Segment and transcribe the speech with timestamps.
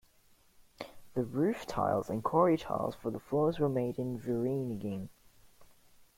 [1.13, 5.09] The roof tiles and quarry tiles for the floors were made in Vereeniging.